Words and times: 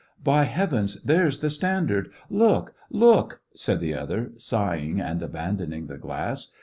"By 0.31 0.45
Heavens, 0.45 0.99
there's 1.03 1.41
the 1.41 1.51
standard! 1.51 2.09
Look, 2.27 2.73
look!" 2.89 3.41
said 3.53 3.79
the 3.79 3.93
other, 3.93 4.31
sighing 4.35 4.99
and 4.99 5.21
abandoning 5.21 5.85
the 5.85 5.99
glass. 5.99 6.51